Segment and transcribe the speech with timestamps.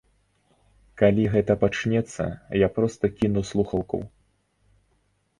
[1.01, 2.25] Калі гэта пачнецца,
[2.65, 3.99] я проста кіну слухаўку.